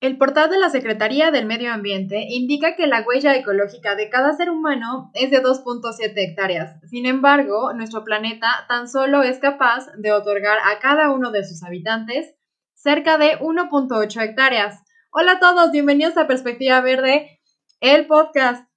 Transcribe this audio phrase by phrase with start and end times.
[0.00, 4.32] El portal de la Secretaría del Medio Ambiente indica que la huella ecológica de cada
[4.32, 6.78] ser humano es de 2.7 hectáreas.
[6.88, 11.64] Sin embargo, nuestro planeta tan solo es capaz de otorgar a cada uno de sus
[11.64, 12.32] habitantes
[12.74, 14.84] cerca de 1.8 hectáreas.
[15.10, 17.40] Hola a todos, bienvenidos a Perspectiva Verde,
[17.80, 18.67] el podcast.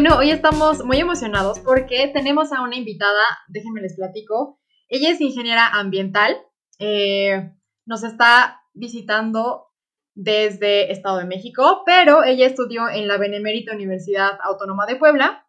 [0.00, 4.58] Bueno, hoy estamos muy emocionados porque tenemos a una invitada, déjenme les platico.
[4.88, 6.38] Ella es ingeniera ambiental,
[6.78, 7.52] eh,
[7.84, 9.66] nos está visitando
[10.14, 15.46] desde Estado de México, pero ella estudió en la Benemérita Universidad Autónoma de Puebla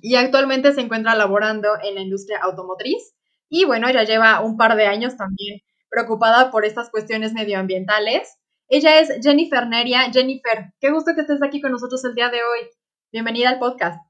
[0.00, 3.16] y actualmente se encuentra laborando en la industria automotriz.
[3.48, 8.32] Y bueno, ella lleva un par de años también preocupada por estas cuestiones medioambientales.
[8.68, 10.02] Ella es Jennifer Neria.
[10.12, 12.68] Jennifer, qué gusto que estés aquí con nosotros el día de hoy.
[13.12, 14.02] Bienvenida al podcast.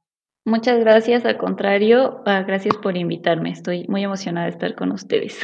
[0.45, 3.51] Muchas gracias, al contrario, ah, gracias por invitarme.
[3.51, 5.41] Estoy muy emocionada de estar con ustedes.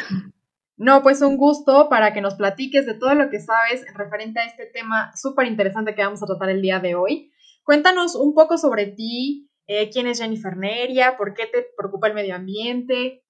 [0.81, 4.45] No, pues un gusto para que nos platiques de todo lo que sabes referente a
[4.45, 7.33] este tema súper interesante que vamos a tratar el día de hoy.
[7.65, 12.15] Cuéntanos un poco sobre ti, eh, quién es Jennifer Neria, por qué te preocupa el
[12.15, 13.25] medio ambiente.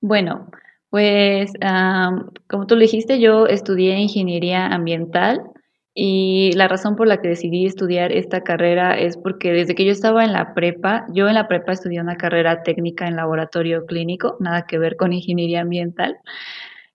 [0.00, 0.50] Bueno,
[0.88, 1.52] pues
[2.48, 5.52] como tú lo dijiste, yo estudié ingeniería ambiental
[5.94, 9.92] y la razón por la que decidí estudiar esta carrera es porque desde que yo
[9.92, 14.36] estaba en la prepa, yo en la prepa estudié una carrera técnica en laboratorio clínico,
[14.40, 16.16] nada que ver con ingeniería ambiental.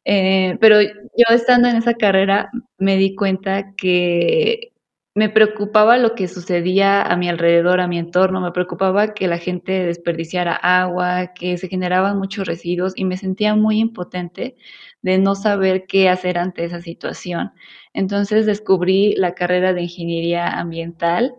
[0.06, 4.72] Eh, pero yo estando en esa carrera me di cuenta que
[5.16, 9.38] me preocupaba lo que sucedía a mi alrededor, a mi entorno, me preocupaba que la
[9.38, 14.58] gente desperdiciara agua, que se generaban muchos residuos y me sentía muy impotente
[15.02, 17.54] de no saber qué hacer ante esa situación.
[17.94, 21.36] Entonces descubrí la carrera de ingeniería ambiental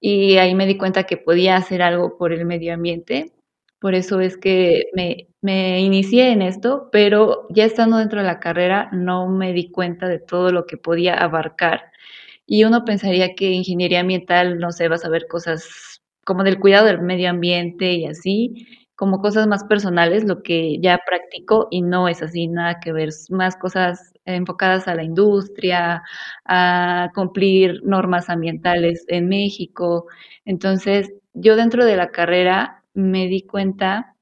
[0.00, 3.32] y ahí me di cuenta que podía hacer algo por el medio ambiente.
[3.80, 8.40] Por eso es que me, me inicié en esto, pero ya estando dentro de la
[8.40, 11.94] carrera no me di cuenta de todo lo que podía abarcar
[12.46, 16.86] y uno pensaría que ingeniería ambiental, no sé, vas a ver cosas como del cuidado
[16.86, 18.66] del medio ambiente y así,
[18.96, 23.10] como cosas más personales, lo que ya practico y no es así, nada que ver,
[23.30, 26.02] más cosas enfocadas a la industria,
[26.46, 30.06] a cumplir normas ambientales en México.
[30.44, 34.13] Entonces, yo dentro de la carrera me di cuenta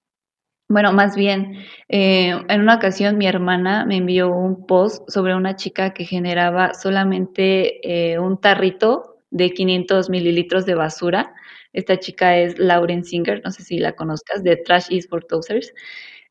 [0.72, 5.54] bueno, más bien, eh, en una ocasión mi hermana me envió un post sobre una
[5.54, 11.34] chica que generaba solamente eh, un tarrito de 500 mililitros de basura.
[11.74, 15.74] Esta chica es Lauren Singer, no sé si la conozcas, de Trash is for Toasters.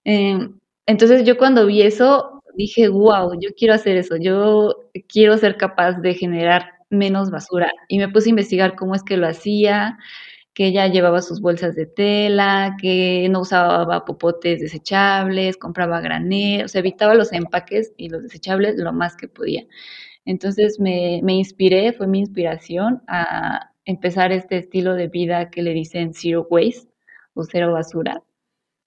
[0.06, 4.75] Em, entonces yo cuando vi eso dije, wow, yo quiero hacer eso, yo
[5.08, 7.72] quiero ser capaz de generar menos basura.
[7.88, 9.97] Y me puse a investigar cómo es que lo hacía
[10.54, 16.78] que ella llevaba sus bolsas de tela, que no usaba popotes desechables, compraba granel, o
[16.78, 19.66] evitaba los empaques y los desechables lo más que podía.
[20.26, 25.74] Entonces me, me inspiré, fue mi inspiración a empezar este estilo de vida que le
[25.74, 26.90] dicen zero waste
[27.34, 28.24] o cero basura.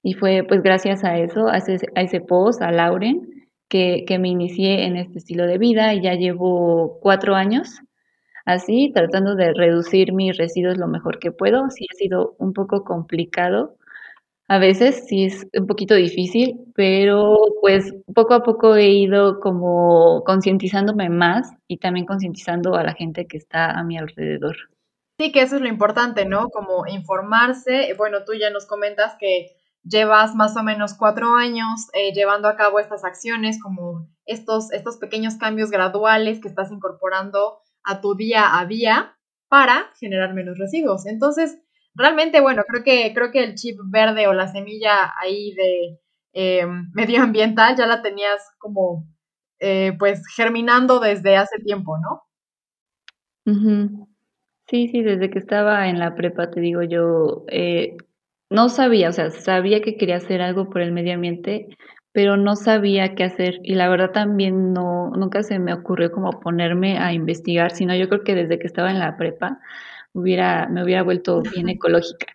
[0.03, 4.19] Y fue pues gracias a eso, a ese, a ese post, a Lauren, que, que
[4.19, 7.81] me inicié en este estilo de vida y ya llevo cuatro años
[8.45, 11.71] así, tratando de reducir mis residuos lo mejor que puedo.
[11.71, 13.77] Sí ha sido un poco complicado.
[14.47, 20.23] A veces sí es un poquito difícil, pero pues poco a poco he ido como
[20.25, 24.57] concientizándome más y también concientizando a la gente que está a mi alrededor.
[25.19, 26.49] Sí, que eso es lo importante, ¿no?
[26.51, 27.95] Como informarse.
[27.97, 32.57] Bueno, tú ya nos comentas que llevas más o menos cuatro años eh, llevando a
[32.57, 38.59] cabo estas acciones, como estos, estos pequeños cambios graduales que estás incorporando a tu día
[38.59, 39.17] a día
[39.49, 41.07] para generar menos residuos.
[41.07, 41.59] Entonces,
[41.95, 46.01] realmente, bueno, creo que, creo que el chip verde o la semilla ahí de
[46.33, 49.07] eh, medioambiental ya la tenías como,
[49.61, 52.23] eh, pues, germinando desde hace tiempo, ¿no?
[54.67, 57.97] Sí, sí, desde que estaba en la prepa, te digo yo, eh,
[58.51, 61.69] no sabía, o sea, sabía que quería hacer algo por el medio ambiente,
[62.15, 66.39] pero no sabía qué hacer y la verdad también no, nunca se me ocurrió como
[66.39, 69.59] ponerme a investigar, sino yo creo que desde que estaba en la prepa
[70.13, 72.33] hubiera, me hubiera vuelto bien ecológica.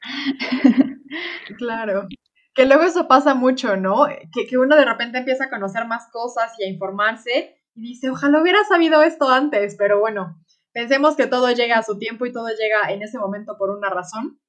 [1.57, 2.09] Claro.
[2.53, 4.05] Que luego eso pasa mucho, ¿no?
[4.33, 8.09] Que, que uno de repente empieza a conocer más cosas y a informarse y dice,
[8.09, 10.43] ojalá hubiera sabido esto antes, pero bueno,
[10.73, 13.89] pensemos que todo llega a su tiempo y todo llega en ese momento por una
[13.89, 14.41] razón,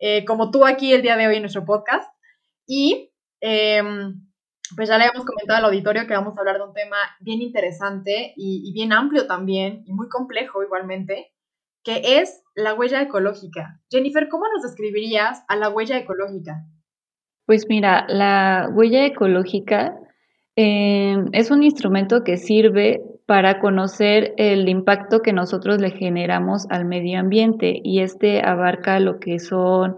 [0.00, 2.12] eh, como tú aquí el día de hoy en nuestro podcast.
[2.66, 4.31] Y em,
[4.76, 7.42] pues ya le hemos comentado al auditorio que vamos a hablar de un tema bien
[7.42, 11.32] interesante y, bien amplio también, y muy complejo igualmente,
[11.84, 13.80] que es la huella ecológica.
[13.90, 16.64] Jennifer, ¿cómo nos describirías a la huella ecológica?
[17.46, 19.96] Pues mira, la huella ecológica
[20.56, 26.84] eh, es un instrumento que sirve para conocer el impacto que nosotros le generamos al
[26.84, 29.96] medio ambiente y este abarca lo que son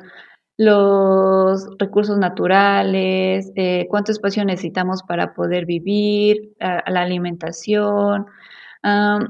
[0.56, 8.27] los recursos naturales, eh, cuánto espacio necesitamos para poder vivir, la alimentación.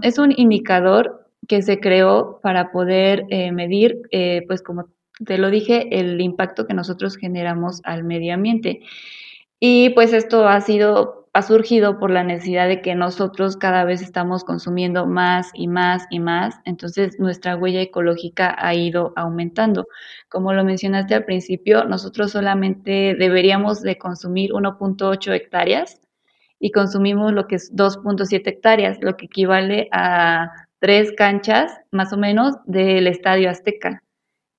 [0.02, 4.88] es un indicador que se creó para poder eh, medir, eh, pues como
[5.24, 8.80] te lo dije, el impacto que nosotros generamos al medio ambiente.
[9.60, 14.00] Y pues esto ha sido ha surgido por la necesidad de que nosotros cada vez
[14.00, 19.88] estamos consumiendo más y más y más, entonces nuestra huella ecológica ha ido aumentando.
[20.28, 26.00] Como lo mencionaste al principio, nosotros solamente deberíamos de consumir 1.8 hectáreas
[26.60, 32.16] y consumimos lo que es 2.7 hectáreas, lo que equivale a tres canchas más o
[32.16, 34.04] menos del Estadio Azteca,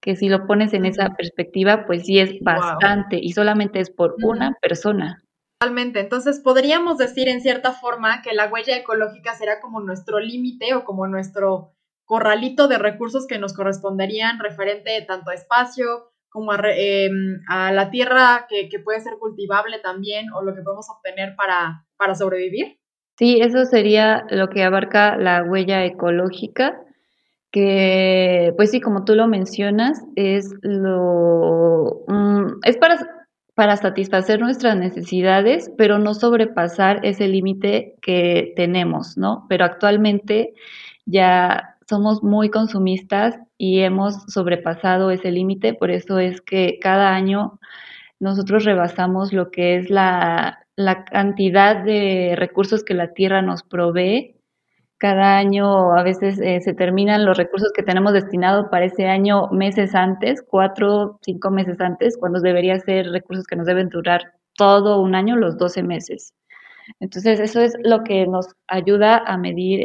[0.01, 4.15] que si lo pones en esa perspectiva, pues sí es bastante y solamente es por
[4.21, 5.24] una persona.
[5.57, 6.01] Totalmente.
[6.01, 10.83] Entonces, podríamos decir en cierta forma que la huella ecológica será como nuestro límite o
[10.83, 11.71] como nuestro
[12.03, 18.47] corralito de recursos que nos corresponderían referente tanto a espacio como a, em, la tierra
[18.49, 22.77] que, puede ser cultivable también o lo que podemos obtener para, para sobrevivir.
[23.17, 26.81] Sí, eso sería lo que abarca la huella ecológica,
[27.49, 33.14] que pues sí, como tú lo mencionas, es lo mm, es para
[33.55, 39.45] para satisfacer nuestras necesidades, pero no sobrepasar ese límite que tenemos, ¿no?
[39.47, 40.53] Pero actualmente
[41.05, 47.59] ya somos muy consumistas y hemos sobrepasado ese límite, por eso es que cada año
[48.19, 50.59] nosotros rebasamos lo que es la,
[51.09, 54.34] cantidad de recursos que la tierra nos provee
[54.97, 59.47] cada año a veces eh, se terminan los recursos que tenemos destinados para ese año
[59.51, 65.01] meses antes, cuatro, cinco meses antes, cuando debería ser recursos que nos deben durar todo
[65.01, 66.33] un año, los 12 meses.
[66.99, 69.83] Entonces, eso es lo que nos ayuda a medir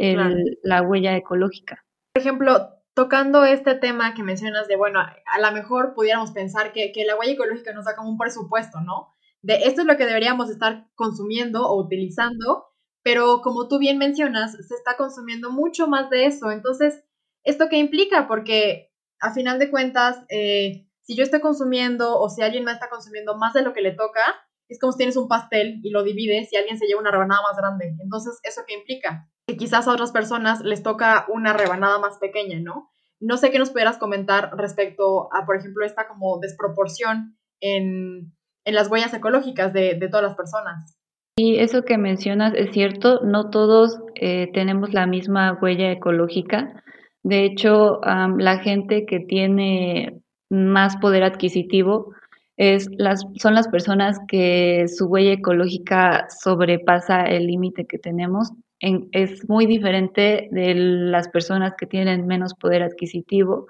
[0.63, 1.83] la huella ecológica.
[2.13, 6.91] Por ejemplo, tocando este tema que mencionas de, bueno, a lo mejor pudiéramos pensar que,
[6.91, 9.13] que la huella ecológica nos da como un presupuesto, ¿no?
[9.41, 12.70] De esto es lo que deberíamos estar consumiendo o utilizando
[13.03, 16.51] pero como tú bien mencionas, se está consumiendo mucho más de eso.
[16.51, 17.03] Entonces,
[17.43, 18.27] ¿esto qué implica?
[18.27, 22.89] Porque a final de cuentas, eh, si yo estoy consumiendo o si alguien más está
[22.89, 24.21] consumiendo más de lo que le toca,
[24.67, 27.41] es como si tienes un pastel y lo divides y alguien se lleva una rebanada
[27.41, 27.95] más grande.
[28.01, 29.27] Entonces, ¿eso qué implica?
[29.47, 32.89] Que quizás a otras personas les toca una rebanada más pequeña, ¿no?
[33.19, 38.33] No sé qué nos pudieras comentar respecto a, por ejemplo, esta como desproporción en,
[38.65, 41.00] las huellas ecológicas de todas las personas.
[41.35, 46.83] Y eso que mencionas es cierto, no todos eh, tenemos la misma huella ecológica.
[47.23, 52.13] De hecho, la gente que tiene más poder adquisitivo
[52.57, 58.51] es las, son las personas que su huella ecológica sobrepasa el límite que tenemos.
[58.79, 63.67] es muy diferente de las personas que tienen menos poder adquisitivo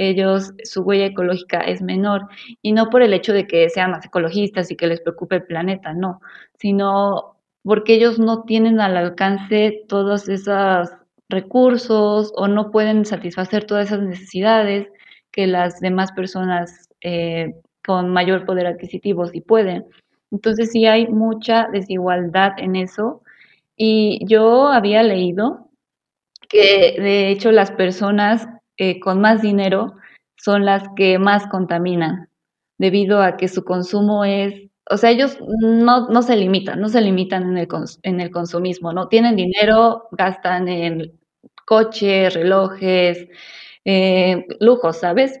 [0.00, 2.26] ellos, su huella ecológica es menor.
[2.62, 5.44] Y no por el hecho de que sean más ecologistas y que les preocupe el
[5.44, 6.20] planeta, no,
[6.58, 10.88] sino porque ellos no tienen al alcance todos esos
[11.28, 14.88] recursos o no pueden satisfacer todas esas necesidades
[15.30, 17.54] que las demás personas eh,
[17.84, 19.84] con mayor poder adquisitivo sí pueden.
[20.30, 23.22] Entonces sí hay mucha desigualdad en eso.
[23.76, 25.68] Y yo había leído
[26.48, 29.94] que de hecho las personas eh, con más dinero
[30.36, 32.28] son las que más contaminan,
[32.78, 34.54] debido a que su consumo es,
[34.90, 37.68] o sea, ellos no, no se limitan, no se limitan en el,
[38.02, 39.08] en el consumismo, ¿no?
[39.08, 41.12] Tienen dinero, gastan en
[41.66, 43.28] coches, relojes,
[43.84, 45.40] eh, lujos, ¿sabes?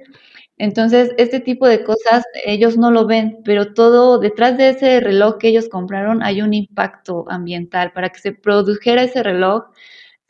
[0.58, 5.38] Entonces, este tipo de cosas ellos no lo ven, pero todo detrás de ese reloj
[5.38, 7.92] que ellos compraron hay un impacto ambiental.
[7.92, 9.64] Para que se produjera ese reloj,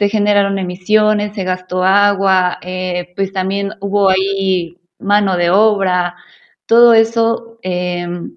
[0.01, 6.17] se generaron emisiones, se gastó agua, eh, pues también hubo ahí mano de obra,
[6.65, 8.35] todo eso em,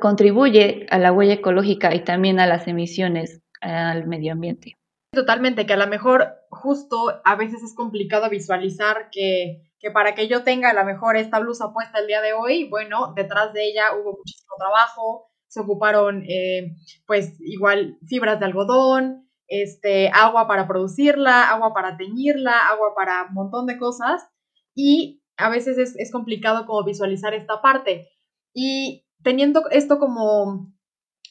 [0.00, 4.76] contribuye a la huella ecológica y también a las emisiones al medio ambiente.
[5.12, 10.26] Totalmente, que a lo mejor justo a veces es complicado visualizar que, que para que
[10.26, 13.68] yo tenga a lo mejor esta blusa puesta el día de hoy, bueno, detrás de
[13.68, 16.74] ella hubo muchísimo trabajo, se ocuparon eh,
[17.06, 23.34] pues igual fibras de algodón, este, agua para producirla, agua para teñirla, agua para un
[23.34, 24.26] montón de cosas
[24.74, 28.08] y a veces es, complicado como visualizar esta parte.
[28.54, 30.72] Y teniendo esto como,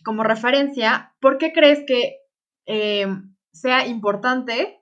[0.03, 2.17] como referencia, ¿por qué crees que
[2.65, 3.07] eh,
[3.53, 4.81] sea importante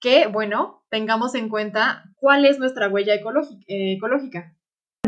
[0.00, 4.54] que, bueno, tengamos en cuenta cuál es nuestra huella ecológica?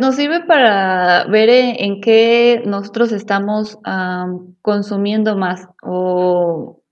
[0.00, 3.78] Nos sirve para ver en qué nosotros estamos
[4.62, 6.82] consumiendo más o,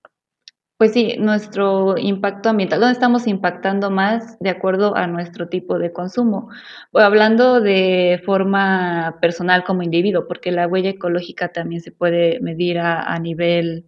[0.77, 5.91] pues sí, nuestro impacto ambiental, dónde estamos impactando más de acuerdo a nuestro tipo de
[5.91, 6.49] consumo.
[6.91, 12.77] O hablando de forma personal como individuo, porque la huella ecológica también se puede medir
[12.79, 13.85] a, nivel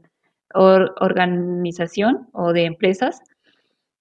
[0.55, 3.19] organización o de empresas.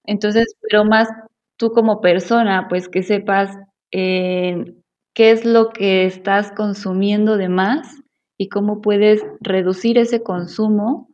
[0.05, 1.09] Entonces, pero más
[1.57, 3.55] tú como persona, pues que sepas
[3.91, 4.73] eh,
[5.13, 8.01] qué es lo que estás consumiendo de más
[8.37, 11.08] y cómo puedes reducir ese consumo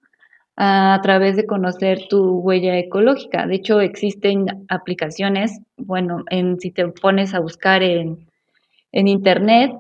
[0.58, 3.46] a través de conocer tu huella ecológica.
[3.46, 8.28] De hecho, existen aplicaciones, bueno, en, si te pones a buscar en,
[8.92, 9.74] en internet,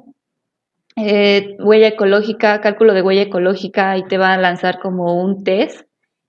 [0.97, 5.85] eh, huella ecológica, cálculo de huella ecológica, y te va a lanzar como un test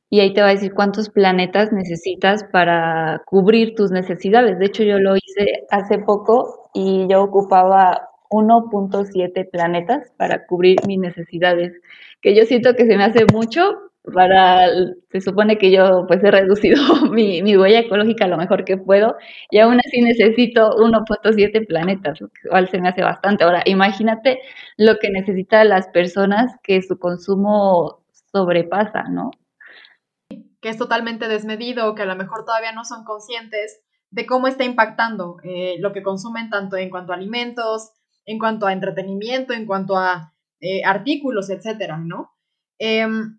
[0.09, 4.59] y ahí te va a decir cuántos planetas necesitas para cubrir tus necesidades.
[4.59, 10.99] De hecho, yo lo hice hace poco y yo ocupaba 1.7 planetas para cubrir mis
[10.99, 11.73] necesidades,
[12.21, 14.69] que yo siento que se me hace mucho para,
[15.11, 16.77] se supone que yo pues he reducido
[17.11, 19.17] mi, mi huella ecológica lo mejor que puedo
[19.51, 23.45] y aún así necesito 1.7 planetas, lo cual se me hace bastante.
[23.45, 24.41] Ahora, imagínate
[24.77, 29.31] lo que necesitan las personas que su consumo sobrepasa, ¿no?
[30.67, 34.65] que es totalmente desmedido, que a lo mejor todavía no son conscientes de cómo está
[34.65, 37.93] impactando eh, lo que consumen tanto en cuanto a alimentos,
[38.25, 42.33] en cuanto a entretenimiento, en cuanto a eh, artículos, etcétera, ¿no?
[42.79, 43.39] Em,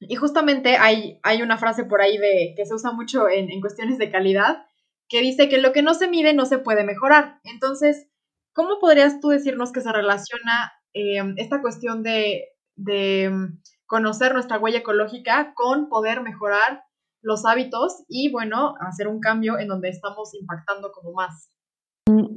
[0.00, 3.98] y justamente hay, hay una frase por ahí de, que se usa mucho en, cuestiones
[3.98, 4.64] de calidad,
[5.08, 7.40] que dice que lo que no se mide no se puede mejorar.
[7.44, 8.08] Entonces,
[8.54, 13.30] ¿cómo podrías tú decirnos que se relaciona em, esta cuestión de, de
[13.86, 16.84] conocer nuestra huella ecológica con poder mejorar
[17.22, 21.49] los hábitos y, bueno, hacer un cambio en donde estamos impactando como más.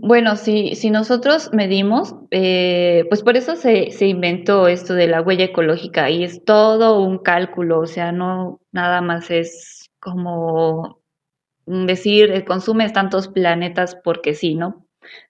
[0.06, 5.22] Bueno, si, si nosotros medimos, eh, pues por eso se, se, inventó esto de la
[5.22, 11.00] huella ecológica y es todo un cálculo, o sea, no nada más es como
[11.66, 14.86] decir, eh, consumes tantos planetas porque sí, ¿no?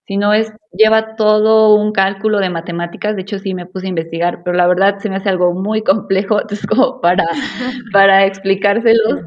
[0.08, 4.42] sino es, lleva todo un cálculo de matemáticas, de hecho sí me puse a investigar,
[4.44, 7.26] pero la verdad se me hace algo muy complejo, entonces como para,
[7.94, 9.22] para explicárselos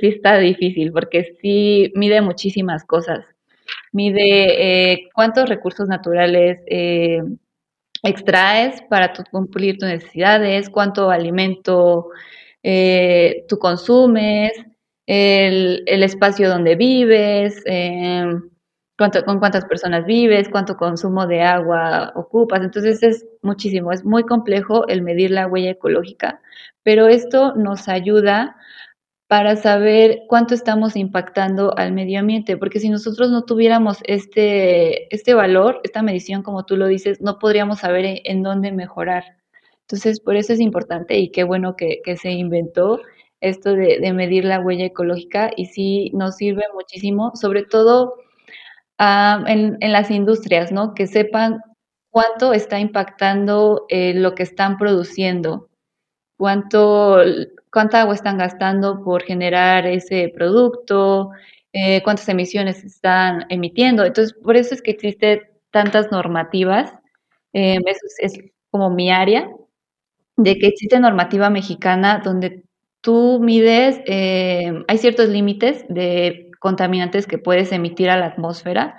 [0.00, 3.33] sí está difícil, porque sí mide muchísimas cosas.
[3.94, 7.22] Mide eh, cuántos recursos naturales eh,
[8.02, 12.08] extraes para cumplir tus necesidades, cuánto alimento
[12.64, 14.50] eh, tú consumes,
[15.06, 18.42] el, el, espacio donde vives, em,
[18.96, 22.62] con cuántas personas vives, cuánto consumo de agua ocupas.
[22.62, 26.40] Entonces es muchísimo, es muy complejo el medir la huella ecológica,
[26.82, 28.56] pero esto nos ayuda
[29.34, 35.34] para saber cuánto estamos impactando al medio ambiente, porque si nosotros no tuviéramos este, este
[35.34, 39.24] valor, esta medición, como tú lo dices, no podríamos saber en, dónde mejorar.
[39.80, 43.00] Entonces, por eso es importante y qué bueno que, se inventó
[43.40, 48.14] esto de, medir la huella ecológica y sí nos sirve muchísimo, sobre todo
[49.00, 50.94] en, las industrias, ¿no?
[50.94, 51.60] Que sepan
[52.10, 55.70] cuánto está impactando eh, lo que están produciendo,
[56.36, 57.20] cuánto,
[57.74, 61.30] cuánta agua están gastando por generar ese producto,
[61.72, 64.04] eh, cuántas emisiones están emitiendo.
[64.04, 65.40] Entonces, por eso es que existen
[65.70, 66.94] tantas normativas.
[67.52, 67.78] Eh,
[68.20, 68.38] es,
[68.70, 69.50] como mi área,
[70.36, 72.64] de que existe normativa mexicana donde
[73.00, 78.98] tú mides, hay ciertos límites de contaminantes que puedes emitir a la atmósfera.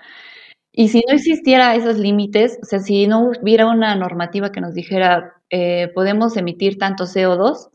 [0.78, 4.74] Y si no existiera esos límites, o sea, si no hubiera una normativa que nos
[4.74, 7.70] dijera eh, podemos emitir tanto CO2,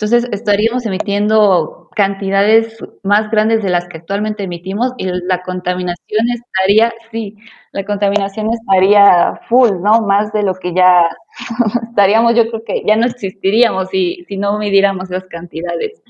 [0.00, 6.90] entonces estaríamos emitiendo cantidades más grandes de las que actualmente emitimos y la contaminación estaría,
[7.12, 7.36] sí,
[7.72, 10.00] la contaminación estaría full, ¿no?
[10.00, 11.04] Más de lo que ya
[11.90, 16.02] estaríamos, yo creo que ya no existiríamos si, si no midiéramos esas cantidades.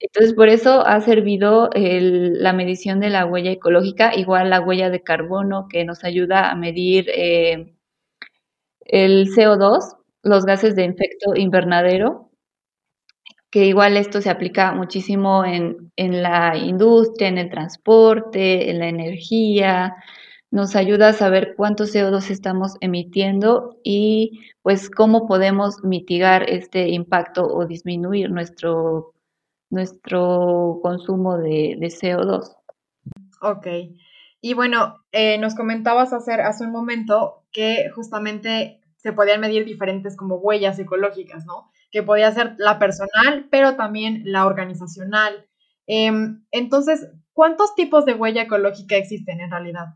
[0.00, 5.02] Entonces, por eso ha servido la medición de la huella ecológica, igual la huella de
[5.02, 7.74] carbono que nos ayuda a medir eh,
[8.80, 12.27] el CO2, los gases de efecto invernadero,
[13.50, 18.88] que igual esto se aplica muchísimo en, en la industria, en el transporte, en la
[18.88, 19.96] energía,
[20.50, 27.46] nos ayuda a saber cuánto CO2 estamos emitiendo y pues cómo podemos mitigar este impacto
[27.46, 29.14] o disminuir nuestro
[29.70, 32.56] nuestro consumo de, CO2.
[33.42, 33.66] Ok.
[34.40, 40.16] Y bueno, eh, nos comentabas hacer, hace un momento que justamente se podían medir diferentes
[40.16, 41.70] como huellas ecológicas, ¿no?
[41.90, 45.46] Que podía ser la personal, pero también la organizacional.
[45.86, 49.86] Em, entonces, ¿cuántos tipos de huella ecológica existen en realidad?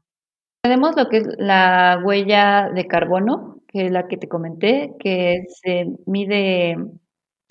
[0.62, 5.44] Tenemos lo que es la huella de carbono, que es la que te comenté, que
[5.62, 6.76] se mide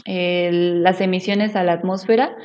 [0.06, 2.36] las emisiones a la atmósfera,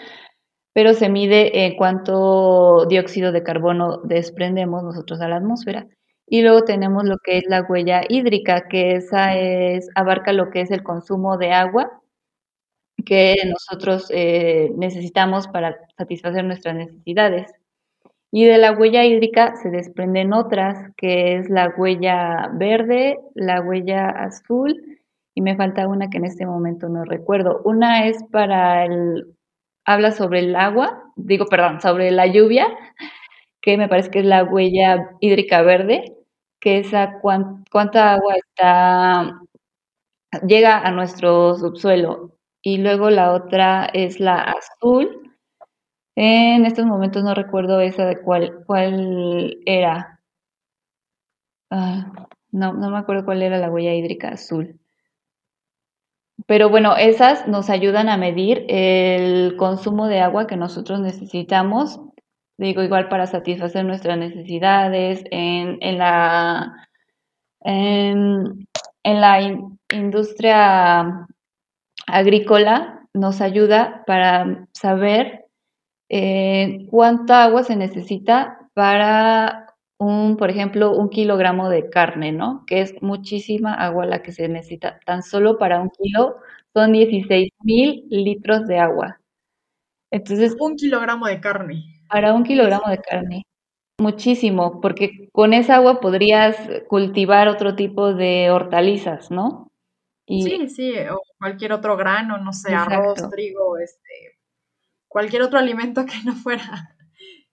[0.75, 5.87] pero se mide en cuánto dióxido de carbono desprendemos nosotros a la atmósfera.
[6.27, 10.61] Y luego tenemos lo que es la huella hídrica, que esa es, abarca lo que
[10.63, 12.01] es el consumo de agua
[13.07, 17.53] que nosotros eh, necesitamos para satisfacer nuestras necesidades.
[18.33, 24.09] Y de la huella hídrica se desprenden otras, que es la huella verde, la huella
[24.09, 24.99] azul,
[25.35, 27.63] y me falta una que en este momento no recuerdo.
[27.65, 29.37] Una es para el,
[29.87, 32.67] habla sobre el agua, digo, perdón, sobre la lluvia,
[33.63, 36.16] que me parece que es la huella hídrica verde,
[36.67, 36.83] que
[37.71, 39.41] cuánta agua está,
[40.49, 42.33] llega a nuestro subsuelo.
[42.61, 45.33] Y luego la otra es la azul,
[46.17, 50.21] en estos momentos no recuerdo esa de cuál, cuál era.
[51.71, 52.13] Ah,
[52.51, 54.81] no, no me acuerdo cuál era la huella hídrica azul.
[56.49, 62.01] Pero bueno, esas nos ayudan a medir el consumo de agua que nosotros necesitamos,
[62.59, 66.89] digo, igual para satisfacer nuestras necesidades en, en la,
[67.61, 68.67] en,
[69.05, 69.41] la
[69.93, 71.27] industria
[72.07, 75.47] agrícola, nos ayuda para saber
[76.09, 79.67] eh, cuánta agua se necesita para
[79.99, 82.65] un, por ejemplo, un kilogramo de carne, ¿no?
[82.67, 85.01] Que es muchísima agua la que se necesita.
[85.07, 86.37] Tan solo para un kilo
[86.75, 89.21] son 16 mil litros de agua.
[90.11, 91.96] Entonces, un kilogramo de carne.
[92.09, 93.43] Para un kilogramo de carne.
[93.99, 96.57] Muchísimo, porque con esa agua podrías
[96.89, 99.69] cultivar otro tipo de hortalizas, ¿no?
[100.29, 104.39] sí, sí, o cualquier otro grano, no sé, arroz, trigo, este,
[105.09, 106.63] cualquier otro alimento que no fuera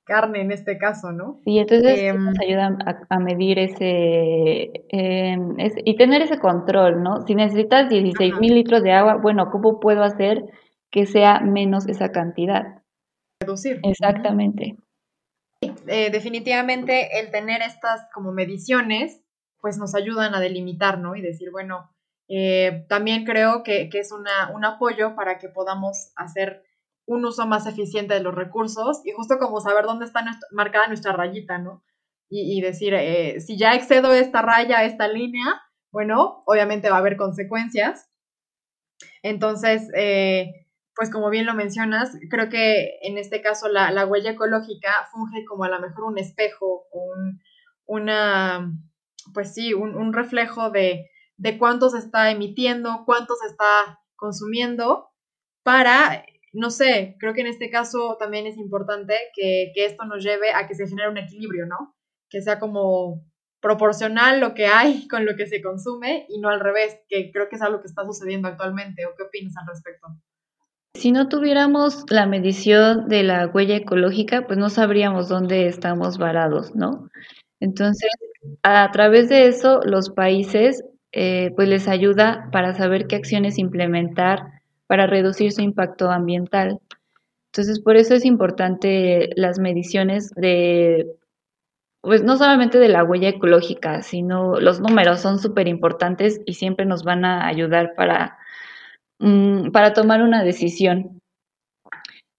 [0.03, 1.39] carne en este caso, ¿no?
[1.45, 2.77] Y entonces em, nos ayuda
[3.09, 7.25] a, medir em, ese, y tener ese control, ¿no?
[7.25, 10.43] Si necesitas 16 mil litros de agua, bueno, ¿cómo puedo hacer
[10.91, 12.82] que sea menos esa cantidad?
[13.43, 13.79] Reducir.
[13.83, 14.77] Exactamente.
[15.61, 19.21] Eh, definitivamente el tener estas como mediciones,
[19.61, 21.15] pues nos ayudan a delimitar, ¿no?
[21.15, 21.89] Y decir, bueno,
[22.27, 26.63] eh, también creo que, que es una, un apoyo para que podamos hacer
[27.05, 31.11] un uso más eficiente de los recursos y justo como saber dónde está marcada nuestra
[31.13, 31.83] rayita, ¿no?
[32.35, 35.45] Y, decir, eh, si ya excedo esta raya, esta línea,
[35.91, 38.09] bueno, obviamente va a haber consecuencias.
[39.21, 40.62] Entonces, eh,
[40.95, 45.63] pues como bien lo mencionas, creo que en este caso la, huella ecológica funge como
[45.63, 47.41] a lo mejor un espejo, un,
[47.85, 48.71] una,
[49.33, 55.09] pues sí, un, un reflejo de, de cuánto se está emitiendo, cuánto se está consumiendo
[55.63, 60.53] para no sé, creo que en este caso también es importante que, esto nos lleve
[60.53, 61.95] a que se genere un equilibrio, ¿no?
[62.29, 63.25] Que sea como
[63.59, 67.49] proporcional lo que hay con lo que se consume y no al revés, que creo
[67.49, 69.05] que es algo que está sucediendo actualmente.
[69.07, 70.07] ¿O qué opinas al respecto?
[70.95, 76.75] Si no tuviéramos la medición de la huella ecológica, pues no sabríamos dónde estamos varados,
[76.75, 77.09] ¿no?
[77.59, 78.11] Entonces,
[78.61, 84.61] a través de eso, los países, eh, pues les ayuda para saber qué acciones implementar
[84.85, 86.79] para reducir su impacto ambiental.
[87.51, 91.07] Entonces, por eso es importante las mediciones de,
[92.01, 96.85] pues no solamente de la huella ecológica, sino los números son súper importantes y siempre
[96.85, 98.37] nos van a ayudar para,
[99.19, 101.19] mm, para tomar una decisión.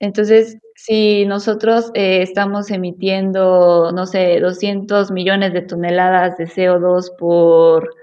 [0.01, 7.95] Entonces, si nosotros eh, estamos emitiendo, no sé, 200 millones de toneladas de CO2 por,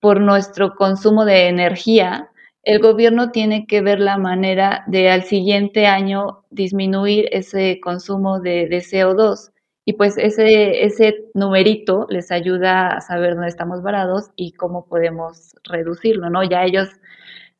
[0.00, 2.30] por nuestro consumo de energía,
[2.64, 8.68] el gobierno tiene que ver la manera de al siguiente año disminuir ese consumo de,
[8.68, 9.50] CO2.
[9.84, 15.56] Y pues ese, ese numerito les ayuda a saber dónde estamos varados y cómo podemos
[15.64, 16.44] reducirlo, ¿no?
[16.44, 16.88] Ya ellos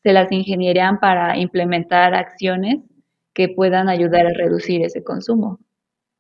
[0.03, 2.81] se las ingenierían para implementar acciones
[3.35, 5.59] que puedan ayudar a reducir ese consumo.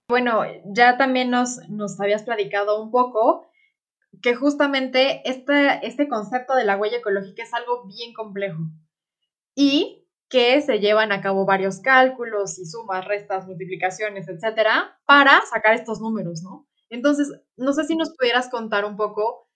[0.08, 3.46] Bueno, ya también nos, nos habías platicado un poco
[4.20, 8.62] que justamente este, este concepto de la huella ecológica es algo bien complejo
[9.54, 15.74] y que se llevan a cabo varios cálculos y sumas, restas, multiplicaciones, etcétera, para sacar
[15.74, 16.66] estos números, ¿no?
[16.88, 19.48] Entonces, no sé si nos pudieras contar un poco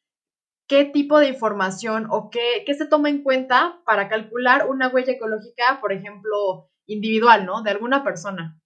[0.69, 5.13] qué tipo de información o qué, qué se toma en cuenta para calcular una huella
[5.13, 7.63] ecológica, por ejemplo, individual, ¿no?
[7.63, 8.59] De alguna persona.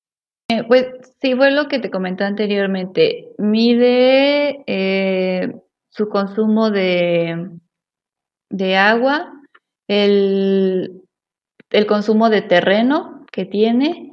[0.48, 0.86] Eh, pues
[1.20, 3.28] sí, fue lo que te comenté anteriormente.
[3.38, 5.54] Mide eh,
[5.90, 7.50] su consumo de,
[8.50, 9.32] de agua,
[9.86, 11.02] el,
[11.86, 14.09] consumo de terreno que tiene,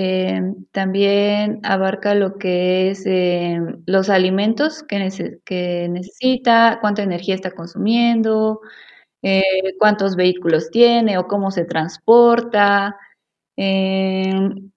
[0.00, 8.60] Eh, también abarca lo que es eh, los alimentos que, necesita, cuánta energía está consumiendo,
[9.22, 9.42] eh,
[9.80, 12.96] cuántos vehículos tiene o cómo se transporta.
[13.56, 14.70] ¿Qué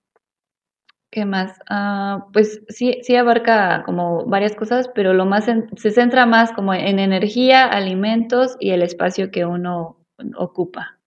[1.26, 1.60] más?
[1.70, 6.74] Ah, pues sí, sí abarca como varias cosas, pero lo más se centra más como
[6.74, 9.98] en energía, alimentos y el espacio que uno
[10.36, 11.01] ocupa.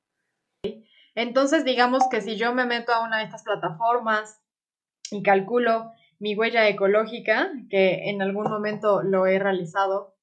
[1.14, 4.40] Entonces, digamos que si yo me meto a una de estas plataformas
[5.10, 10.14] y calculo mi huella ecológica, que en algún momento lo he realizado,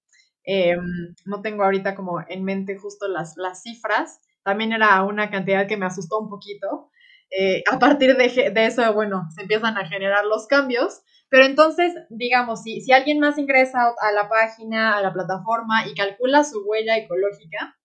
[0.43, 5.67] em, no tengo ahorita como en mente justo las, las cifras, también era una cantidad
[5.67, 6.89] que me asustó un poquito.
[7.29, 11.93] Eh, a partir de, de, eso, bueno, se empiezan a generar los cambios, pero entonces,
[12.09, 16.61] digamos, si, si alguien más ingresa a la página, a la plataforma y calcula su
[16.65, 17.77] huella ecológica,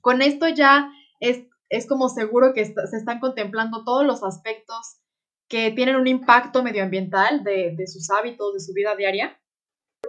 [0.00, 5.00] con esto ya es es como seguro que se están contemplando todos los aspectos
[5.48, 9.38] que tienen un impacto medioambiental de, sus hábitos, de su vida diaria?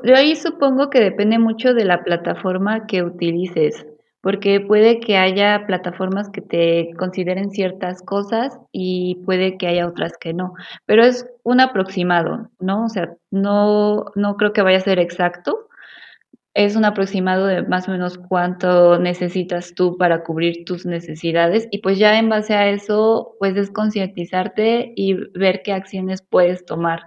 [0.03, 3.85] Yo ahí supongo que depende mucho de la plataforma que utilices,
[4.21, 10.13] porque puede que haya plataformas que te consideren ciertas cosas y puede que haya otras
[10.19, 10.53] que no,
[10.85, 12.85] pero es un aproximado, ¿no?
[12.85, 15.67] O sea, no, no creo que vaya a ser exacto,
[16.53, 21.79] es un aproximado de más o menos cuánto necesitas tú para cubrir tus necesidades y
[21.79, 27.03] pues ya en base a eso puedes concientizarte y ver qué acciones puedes tomar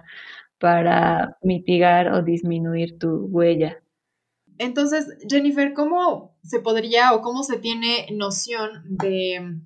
[0.57, 3.81] para mitigar o disminuir tu huella.
[4.57, 9.59] Entonces, Jennifer, ¿cómo se podría o cómo se tiene noción de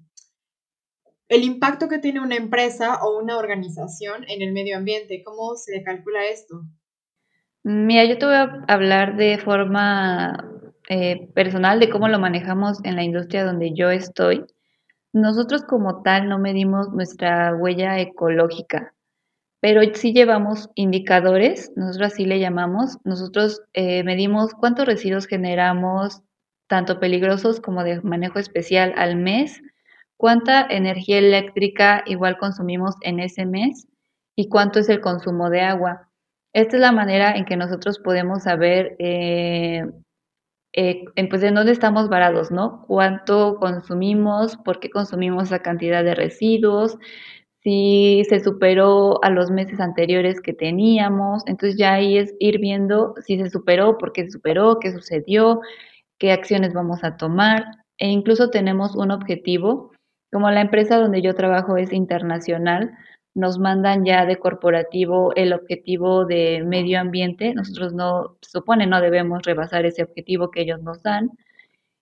[1.30, 5.24] el impacto que tiene una empresa o una organización en el medio ambiente?
[5.24, 6.64] ¿Cómo se calcula esto?
[7.64, 10.46] Mira, yo te voy a hablar de forma
[10.88, 14.46] eh, personal de cómo lo manejamos en la industria donde yo estoy.
[15.12, 18.94] Nosotros como tal no medimos nuestra huella ecológica,
[19.60, 22.98] pero sí llevamos indicadores, nosotros así le llamamos.
[23.04, 26.22] Nosotros eh, medimos cuántos residuos generamos,
[26.68, 29.62] tanto peligrosos como de manejo especial al mes,
[30.18, 33.88] cuánta energía eléctrica igual consumimos en ese mes
[34.36, 36.09] y cuánto es el consumo de agua.
[36.54, 39.86] Esta es la manera en que nosotros podemos saber eh,
[40.74, 42.86] eh, pues, en dónde estamos varados, ¿no?
[42.88, 46.98] Cuánto consumimos, por qué consumimos esa cantidad de residuos,
[47.64, 51.44] si se superó a los meses anteriores que teníamos.
[51.48, 55.62] Entonces ya ahí es ir viendo si se superó, por qué se superó, qué sucedió,
[56.20, 57.66] qué acciones vamos a tomar.
[57.98, 59.92] E incluso tenemos un objetivo,
[60.32, 62.92] como la empresa donde yo trabajo es internacional,
[63.40, 67.54] nos mandan ya de corporativo el objetivo de medio ambiente.
[67.54, 71.32] Nosotros no, se supone, no debemos rebasar ese objetivo que ellos nos dan.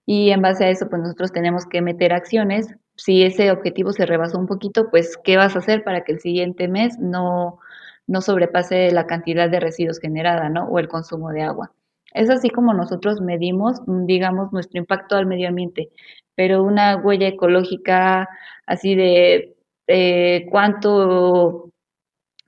[0.06, 2.76] Y en base a eso, pues nosotros tenemos que meter acciones.
[2.96, 6.20] Si ese objetivo se rebasó un poquito, pues, ¿qué vas a hacer para que el
[6.20, 7.60] siguiente mes no,
[8.08, 10.66] no sobrepase la cantidad de residuos generada, ¿no?
[10.66, 11.72] O el consumo de agua.
[12.14, 15.90] Es así como nosotros medimos, digamos, nuestro impacto al medio ambiente.
[16.36, 18.30] Pero una huella ecológica
[18.66, 19.57] así de
[19.88, 21.72] eh, cuánto,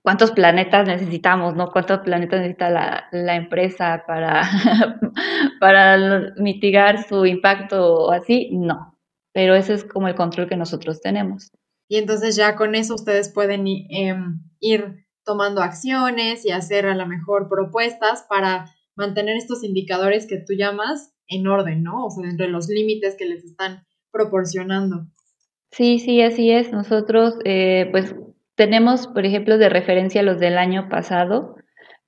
[0.02, 1.71] cuántos planetas necesitamos, ¿no?
[1.71, 4.43] ¿Cuántos planetas necesita la, la empresa para,
[5.60, 8.49] para mitigar su impacto o así?
[8.52, 8.97] No,
[9.34, 11.52] pero ese es como el control que nosotros tenemos.
[11.88, 17.08] Y entonces ya con eso ustedes pueden em, ir tomando acciones y hacer a lo
[17.08, 22.06] mejor propuestas para mantener estos indicadores que tú llamas en orden, ¿no?
[22.06, 25.08] O sea, dentro de los límites que les están proporcionando.
[25.71, 26.71] Sí, sí, así es.
[26.71, 28.15] Nosotros, eh, pues,
[28.55, 31.55] tenemos, por ejemplo, de referencia los del año pasado,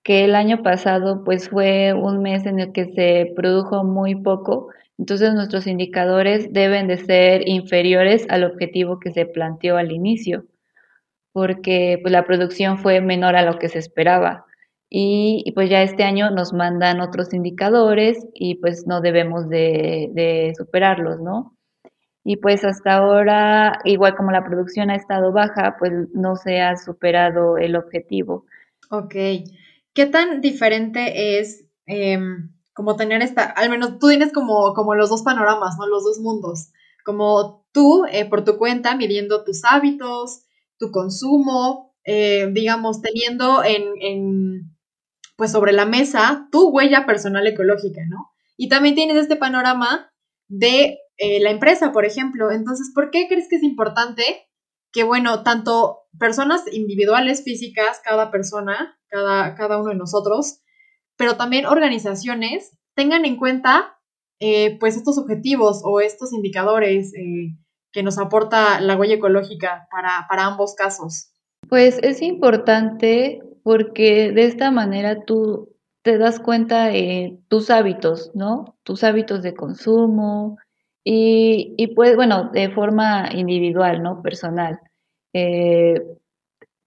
[0.03, 4.69] que el año pasado, pues, fue un mes en el que se produjo muy poco.
[4.97, 10.45] Entonces, nuestros indicadores deben de ser inferiores al objetivo que se planteó al inicio,
[11.33, 14.45] porque pues, la producción fue menor a lo que se esperaba.
[14.89, 20.53] Y, pues ya este año nos mandan otros indicadores y pues no debemos de, de
[20.57, 21.55] superarlos, ¿no?
[22.23, 26.77] Y pues hasta ahora, igual como la producción ha estado baja, pues no se ha
[26.77, 28.45] superado el objetivo.
[28.89, 29.15] Ok.
[29.93, 35.09] ¿Qué tan diferente es em, como tener esta, al menos tú tienes como, como los
[35.09, 35.87] dos panoramas, ¿no?
[35.87, 36.71] Los dos mundos.
[37.03, 40.43] Como tú, eh, por tu cuenta, midiendo tus hábitos,
[40.77, 44.77] tu consumo, eh, digamos, teniendo en, en,
[45.35, 48.31] pues sobre la mesa tu huella personal ecológica, ¿no?
[48.57, 50.11] Y también tienes este panorama
[50.47, 52.49] de eh, la empresa, por ejemplo.
[52.49, 54.23] Entonces, ¿por qué crees que es importante
[54.91, 60.61] que, bueno, tanto personas individuales, físicas, cada persona, cada, cada uno de nosotros,
[61.17, 63.99] pero también organizaciones tengan en cuenta,
[64.39, 67.55] eh, pues, estos objetivos o estos indicadores eh,
[67.91, 71.31] que nos aporta la huella ecológica para, para ambos casos?
[71.69, 75.69] Pues es importante porque de esta manera tú
[76.01, 78.75] te das cuenta de tus hábitos, ¿no?
[78.81, 80.57] Tus hábitos de consumo
[81.03, 84.21] y, y pues, bueno, de forma individual, ¿no?
[84.21, 84.79] Personal.
[85.33, 86.01] Eh,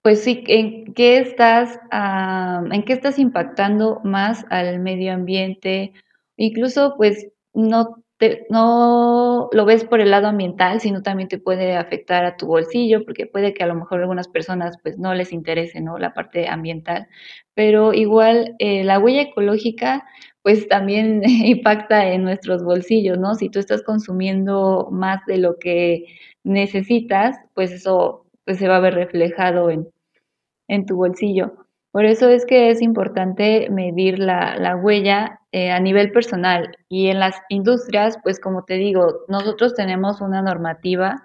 [0.01, 5.93] pues sí, ¿en qué estás, ah, en qué estás impactando más al medio ambiente?
[6.37, 11.75] Incluso, pues, no te, no lo ves por el lado ambiental, sino también te puede
[11.75, 15.33] afectar a tu bolsillo, porque puede que a lo mejor algunas personas pues no les
[15.33, 15.97] interese, ¿no?
[15.97, 17.07] La parte ambiental,
[17.53, 20.05] pero igual eh, la huella ecológica
[20.45, 23.33] pues también impacta en nuestros bolsillos, ¿no?
[23.33, 26.05] Si tú estás consumiendo más de lo que
[26.43, 29.89] necesitas, pues eso pues se va a ver reflejado en,
[30.67, 31.65] en tu bolsillo.
[31.91, 37.07] Por eso es que es importante medir la, la huella eh, a nivel personal y
[37.07, 41.23] en las industrias, pues como te digo, nosotros tenemos una normativa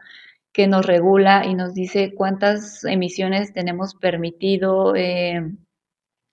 [0.55, 5.43] que nos regula y nos dice cuántas emisiones tenemos permitido eh,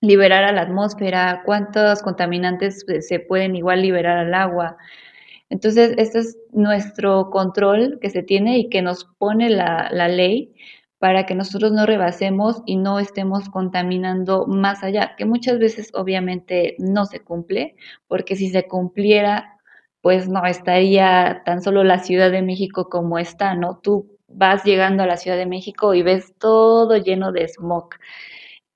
[0.01, 4.77] liberar a la atmósfera, cuántos contaminantes pues, se pueden igual liberar al agua.
[5.49, 10.53] Entonces, este es nuestro control que se tiene y que nos pone la, la ley
[10.99, 16.75] para que nosotros no rebasemos y no estemos contaminando más allá, que muchas veces obviamente
[16.79, 17.75] no se cumple,
[18.07, 19.59] porque si se cumpliera,
[20.01, 23.79] pues no estaría tan solo la Ciudad de México como está, ¿no?
[23.83, 27.89] Tú vas llegando a la Ciudad de México y ves todo lleno de smog,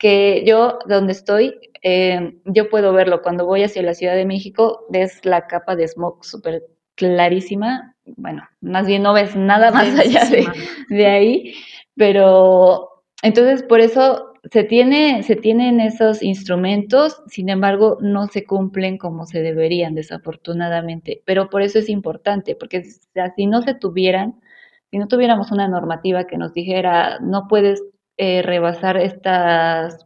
[0.02, 4.88] que yo donde estoy, eh, yo puedo verlo, cuando voy hacia la Ciudad de México,
[4.90, 6.64] ves la capa de smog súper
[6.96, 10.48] clarísima, bueno, más bien no ves nada más allá de,
[10.90, 11.54] de ahí,
[11.96, 18.98] pero entonces por eso se, tiene, se tienen esos instrumentos, sin embargo no se cumplen
[18.98, 21.22] como se deberían, desafortunadamente.
[21.26, 24.42] Pero por eso es importante, porque si no se tuvieran,
[24.90, 27.84] si no tuviéramos una normativa que nos dijera no puedes
[28.18, 30.06] eh, rebasar estas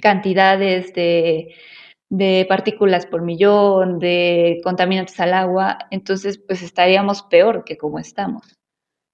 [0.00, 1.54] cantidades de,
[2.08, 8.56] de partículas por millón, de contaminantes al agua, entonces pues estaríamos peor que como estamos.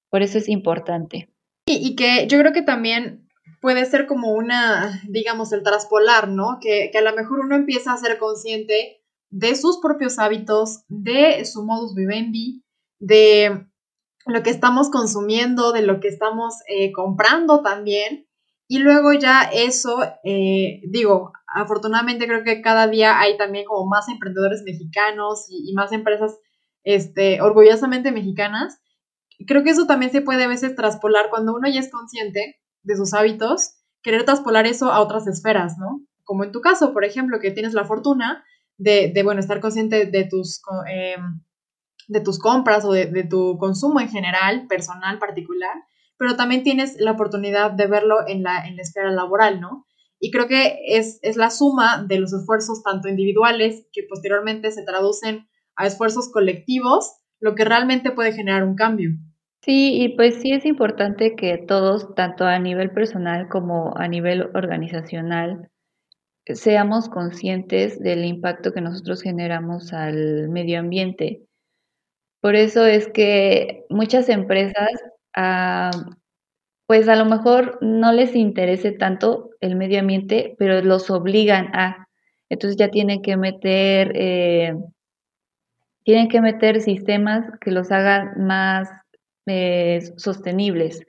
[0.09, 1.29] Por eso es importante.
[1.65, 3.27] Y, que yo creo que también
[3.61, 6.59] puede ser como una, digamos, el traspolar, ¿no?
[6.61, 11.43] Que, que a lo mejor uno empieza a ser consciente de sus propios hábitos, de
[11.45, 12.61] su modus vivendi,
[12.99, 13.65] de
[14.25, 18.27] lo que estamos consumiendo, de lo que estamos eh, comprando también.
[18.67, 24.07] Y luego ya eso, eh, digo, afortunadamente creo que cada día hay también como más
[24.09, 26.37] emprendedores mexicanos y, más empresas
[26.83, 28.79] este, orgullosamente mexicanas
[29.45, 32.95] creo que eso también se puede a veces traspolar cuando uno ya es consciente de
[32.95, 36.01] sus hábitos, querer traspolar eso a otras esferas, ¿no?
[36.23, 38.43] Como en tu caso, por ejemplo, que tienes la fortuna
[38.77, 41.15] de, de bueno, estar consciente de tus, eh,
[42.07, 45.75] de tus compras o de, tu consumo en general, personal, particular,
[46.17, 49.85] pero también tienes la oportunidad de verlo en la, en la esfera laboral, ¿no?
[50.19, 54.83] Y creo que es, es la suma de los esfuerzos tanto individuales que posteriormente se
[54.83, 59.09] traducen a esfuerzos colectivos lo que realmente puede generar un cambio.
[59.61, 64.49] Sí, y pues sí es importante que todos, tanto a nivel personal como a nivel
[64.53, 65.71] organizacional,
[66.45, 71.47] seamos conscientes del impacto que nosotros generamos al medio ambiente.
[72.43, 74.89] Por eso es que muchas empresas,
[75.33, 75.91] ah,
[76.87, 82.07] pues a lo mejor no les interese tanto el medio ambiente, pero los obligan a.
[82.49, 84.75] Entonces ya tienen que meter eh,
[86.03, 88.89] tienen que meter sistemas que los hagan más
[89.45, 91.05] eh, sostenibles.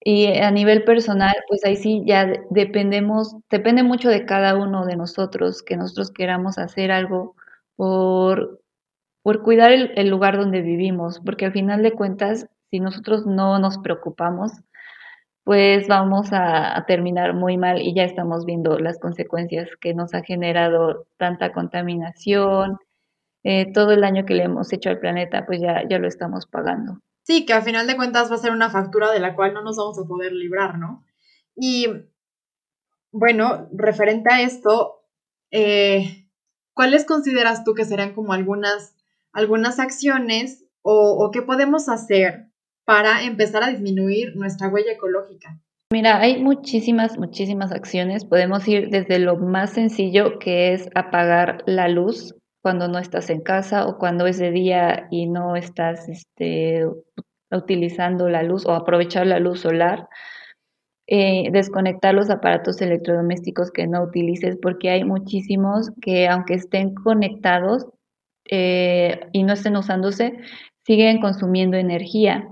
[0.00, 4.96] Y a nivel personal, pues ahí sí ya dependemos, depende mucho de cada uno de
[4.96, 7.36] nosotros, que nosotros queramos hacer algo
[7.76, 8.60] por,
[9.24, 13.78] por cuidar el, lugar donde vivimos, porque al final de cuentas, si nosotros no nos
[13.78, 14.52] preocupamos,
[15.44, 20.22] pues vamos a, terminar muy mal y ya estamos viendo las consecuencias que nos ha
[20.22, 22.76] generado tanta contaminación,
[23.44, 26.44] eh, todo el daño que le hemos hecho al planeta, pues ya, ya lo estamos
[26.44, 27.00] pagando.
[27.22, 29.62] Sí, que a final de cuentas va a ser una factura de la cual no
[29.62, 31.02] nos vamos a poder librar, ¿no?
[31.56, 31.86] Y
[33.10, 35.02] bueno, referente a esto,
[35.50, 36.28] eh,
[36.74, 38.93] ¿cuáles consideras tú que serían como algunas,
[39.34, 42.46] algunas acciones o, o qué podemos hacer
[42.84, 45.60] para empezar a disminuir nuestra huella ecológica?
[45.92, 48.24] Mira, hay muchísimas, muchísimas acciones.
[48.24, 53.42] Podemos ir desde lo más sencillo, que es apagar la luz cuando no estás en
[53.42, 56.86] casa o cuando es de día y no estás este,
[57.50, 60.08] utilizando la luz o aprovechar la luz solar.
[61.06, 67.86] Eh, desconectar los aparatos electrodomésticos que no utilices porque hay muchísimos que aunque estén conectados
[68.50, 70.38] eh, y no estén usándose,
[70.84, 72.48] siguen consumiendo energía.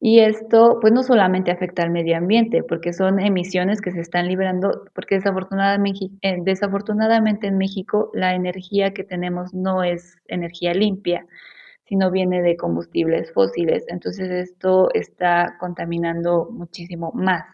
[0.00, 4.28] Y esto, pues no solamente afecta al medio ambiente, porque son emisiones que se están
[4.28, 11.26] liberando, porque desafortunadamente, eh, desafortunadamente en México la energía que tenemos no es energía limpia,
[11.88, 13.84] sino viene de combustibles fósiles.
[13.88, 17.44] Entonces esto está contaminando muchísimo más.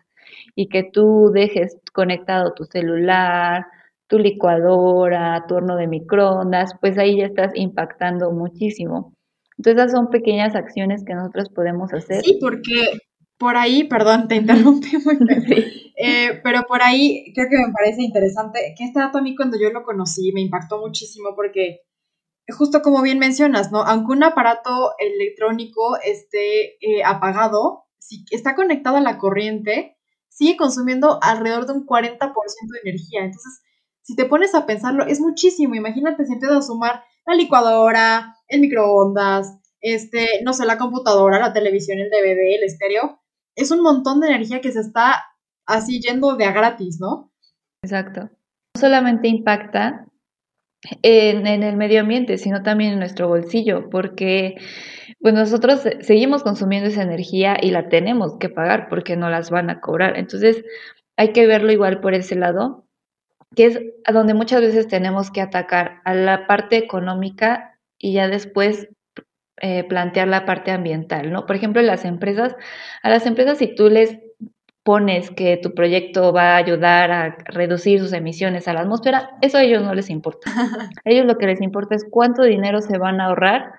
[0.55, 3.67] Y que tú dejes conectado tu celular,
[4.13, 9.15] tu licuadora, tu horno de microondas, pues ahí ya estás impactando muchísimo.
[9.57, 12.23] Entonces, esas son pequeñas acciones que nosotros podemos hacer.
[12.23, 12.99] Sí, porque
[13.39, 15.65] por ahí, perdón, te interrumpí muy bien,
[15.97, 19.59] eh, pero por ahí creo que me parece interesante que este dato a mí cuando
[19.59, 21.81] yo lo conocí me impactó muchísimo porque
[22.51, 23.81] justo como bien mencionas, ¿no?
[23.81, 29.97] Aunque un aparato electrónico esté eh, apagado, si está conectado a la corriente,
[30.29, 32.35] sigue consumiendo alrededor de un 40%
[32.73, 33.25] de energía.
[33.25, 33.63] Entonces,
[34.03, 35.75] si te pones a pensarlo, es muchísimo.
[35.75, 41.53] Imagínate si empiezas a sumar la licuadora, el microondas, este, no sé, la computadora, la
[41.53, 43.21] televisión, el DVD, el estéreo.
[43.55, 45.23] Es un montón de energía que se está
[45.67, 47.33] así yendo de a gratis, ¿no?
[47.85, 48.31] Exacto.
[48.75, 50.07] No solamente impacta
[51.03, 54.57] en, en, el medio ambiente, sino también en nuestro bolsillo, porque
[55.21, 59.71] pues nosotros seguimos consumiendo esa energía y la tenemos que pagar porque no las van
[59.71, 60.17] a cobrar.
[60.19, 60.65] Entonces,
[61.17, 62.87] hay que verlo igual por ese lado,
[63.55, 63.81] que es
[64.13, 68.89] donde muchas veces tenemos que atacar a la parte económica y ya después
[69.61, 71.47] eh, plantear la parte ambiental, ¿no?
[71.47, 72.57] Por ejemplo, las empresas,
[73.03, 74.19] a las empresas si tú les
[74.83, 79.59] pones que tu proyecto va a ayudar a reducir sus emisiones a la atmósfera, eso
[79.59, 80.51] a ellos no les importa.
[81.05, 83.73] A ellos lo que les importa es cuánto dinero se van a ahorrar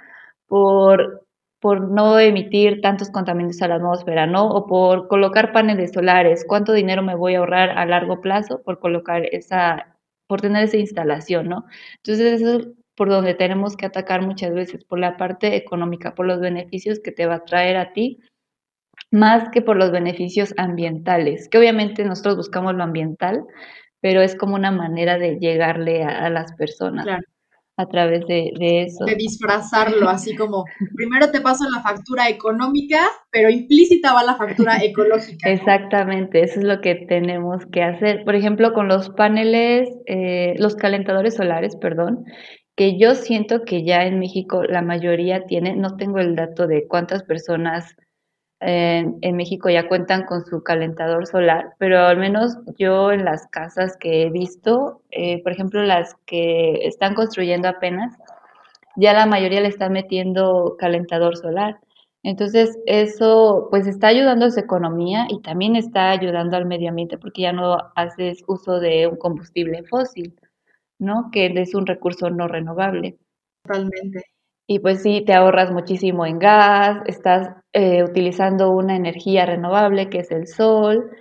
[0.47, 1.22] por,
[1.63, 4.49] por no emitir tantos contaminantes a la atmósfera, ¿no?
[4.49, 8.81] O por colocar paneles solares, cuánto dinero me voy a ahorrar a largo plazo por
[8.81, 9.95] colocar esa,
[10.27, 11.63] por tener esa instalación, ¿no?
[12.03, 16.25] Entonces eso es por donde tenemos que atacar muchas veces, por la parte económica, por
[16.25, 18.19] los beneficios que te va a traer a ti
[19.09, 23.45] más que por los beneficios ambientales, que obviamente nosotros buscamos lo ambiental,
[24.01, 27.05] pero es como una manera de llegarle a, las personas.
[27.75, 29.05] A través de, eso.
[29.05, 34.77] De disfrazarlo, así como primero te paso la factura económica, pero implícita va la factura
[34.83, 35.49] ecológica.
[35.49, 38.23] Exactamente, eso es lo que tenemos que hacer.
[38.25, 42.25] Por ejemplo, con los paneles, eh, los calentadores solares, perdón,
[42.75, 46.87] que yo siento que ya en México la mayoría tiene, no tengo el dato de
[46.87, 47.95] cuántas personas
[48.65, 53.97] en, México ya cuentan con su calentador solar, pero al menos yo en las casas
[53.97, 58.17] que he visto, eh, por ejemplo las que están construyendo apenas,
[58.95, 61.79] ya la mayoría le están metiendo calentador solar.
[62.23, 67.17] Entonces eso pues está ayudando a su economía y también está ayudando al medio ambiente
[67.17, 70.35] porque ya no haces uso de un combustible fósil,
[70.99, 71.29] ¿no?
[71.31, 73.17] Que es un recurso no renovable.
[73.63, 74.32] Totalmente.
[74.67, 80.19] Y pues sí, te ahorras muchísimo en gas, estás eh, utilizando una energía renovable que
[80.19, 81.11] es el sol.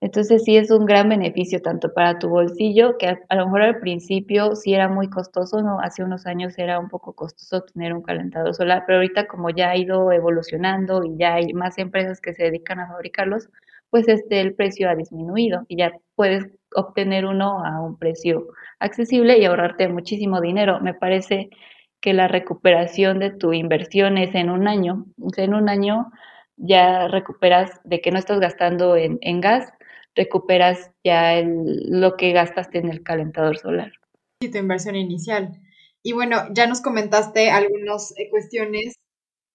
[0.00, 3.80] Entonces sí es un gran beneficio tanto para tu bolsillo, que a, lo mejor al
[3.80, 5.80] principio sí era muy costoso, ¿no?
[5.80, 9.70] Hace unos años era un poco costoso tener un calentador solar, pero ahorita como ya
[9.70, 13.48] ha ido evolucionando y ya hay más empresas que se dedican a fabricarlos,
[13.90, 19.38] pues este el precio ha disminuido y ya puedes obtener uno a un precio accesible
[19.38, 20.80] y ahorrarte muchísimo dinero.
[20.80, 21.50] Me parece
[22.00, 25.06] que la recuperación de tu inversión es en un año.
[25.36, 26.10] en un año
[26.56, 29.72] ya recuperas de que no estás gastando en, gas,
[30.14, 33.92] recuperas ya lo que gastaste en el calentador solar.
[34.40, 35.60] Y tu inversión inicial.
[36.02, 38.94] Y bueno, ya nos comentaste algunas eh, cuestiones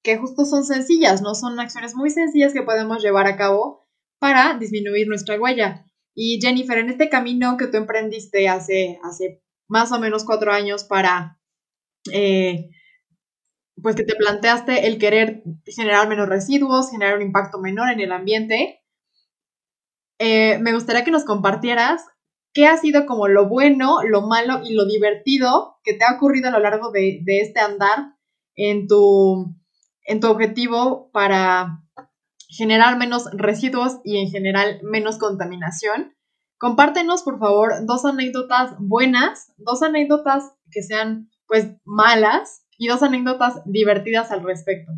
[0.03, 1.35] que justo son sencillas, ¿no?
[1.35, 3.87] Son acciones muy sencillas que podemos llevar a cabo
[4.19, 5.85] para disminuir nuestra huella.
[6.15, 10.83] Y Jennifer, en este camino que tú emprendiste hace, hace más o menos cuatro años
[10.83, 11.39] para
[12.11, 12.69] eh,
[13.81, 18.11] pues que te planteaste el querer generar menos residuos, generar un impacto menor en el
[18.11, 18.81] ambiente.
[20.19, 22.05] Eh, me gustaría que nos compartieras
[22.53, 26.49] qué ha sido como lo bueno, lo malo y lo divertido que te ha ocurrido
[26.49, 28.15] a lo largo de, este andar
[28.55, 29.55] en tu,
[30.05, 31.79] en tu objetivo para
[32.49, 36.13] generar menos residuos y en general menos contaminación.
[36.57, 43.61] Compártenos, por favor, dos anécdotas buenas, dos anécdotas que sean pues malas y dos anécdotas
[43.65, 44.93] divertidas al respecto.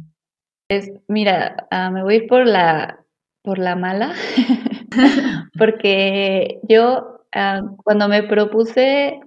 [0.70, 3.04] Es, mira, ah, me voy a ir por la,
[3.42, 4.14] por la mala,
[5.58, 9.20] porque yo ah, cuando me propuse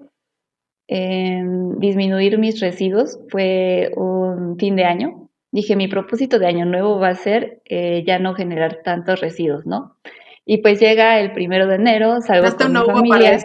[0.86, 5.28] em, disminuir mis residuos fue un fin de año.
[5.50, 9.66] Dije, mi propósito de año nuevo va a ser eh, ya no generar tantos residuos,
[9.66, 9.96] ¿no?
[10.44, 13.40] Y pues llega el primero de enero, salgo con mi familia.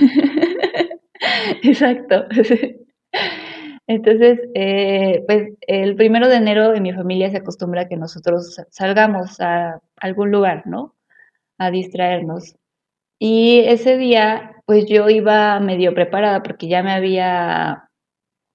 [1.62, 2.26] Exacto.
[3.86, 9.40] Entonces, eh, pues el primero de enero en mi familia se acostumbra que nosotros salgamos
[9.40, 10.94] a algún lugar, ¿no?
[11.58, 12.56] A distraernos.
[13.20, 17.88] Y ese día, pues yo iba medio preparada porque ya me había,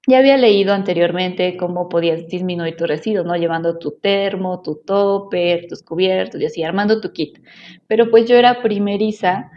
[0.08, 3.36] ya había leído anteriormente cómo podías disminuir tu residuos, ¿no?
[3.38, 7.40] Llevando tu termo, tu topper, tus cubiertos y así, armando tu kit.
[7.88, 9.52] Pero pues yo era primeriza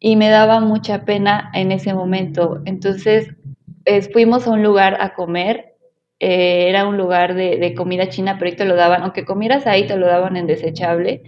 [0.00, 2.62] y me daba mucha pena en ese momento.
[2.66, 3.28] Entonces
[4.12, 5.74] fuimos a un lugar a comer,
[6.20, 9.86] eh, era un lugar de, comida china, pero ahí te lo daban, aunque comieras ahí,
[9.86, 11.22] te lo daban en desechable.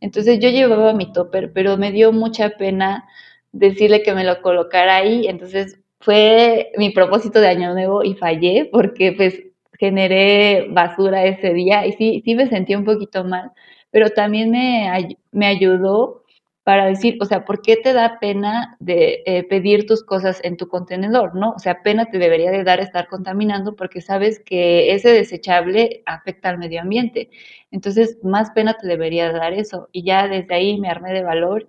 [0.00, 3.04] Entonces yo llevaba mi topper, pero me dio mucha pena
[3.52, 8.68] decirle que me lo colocara ahí, entonces fue mi propósito de año nuevo y fallé
[8.70, 9.42] porque pues
[9.78, 13.52] generé basura ese día y sí, sí me sentí un poquito mal,
[13.90, 16.22] pero también me, me ayudó
[16.66, 20.56] para decir, o sea, ¿por qué te da pena de eh, pedir tus cosas en
[20.56, 21.52] tu contenedor, no?
[21.52, 26.48] O sea, pena te debería de dar estar contaminando porque sabes que ese desechable afecta
[26.48, 27.30] al medio ambiente.
[27.70, 29.88] Entonces, más pena te debería dar eso.
[29.92, 31.68] Y ya desde ahí me armé de valor